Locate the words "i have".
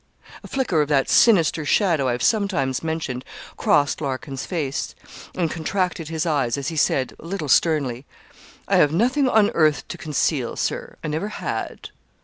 2.07-2.23, 8.67-8.91